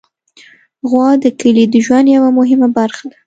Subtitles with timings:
[0.89, 3.17] غوا د کلي د ژوند یوه مهمه برخه ده.